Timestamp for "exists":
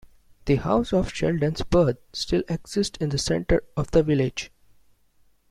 2.49-2.97